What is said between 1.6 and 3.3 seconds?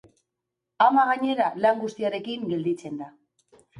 lan guztiarekin gelditzen da.